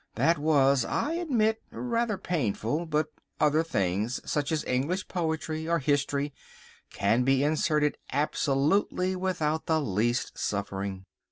[0.15, 3.09] That was, I admit, rather painful, but
[3.39, 6.33] other things, such as English poetry or history,
[6.89, 11.05] can be inserted absolutely without the least suffering.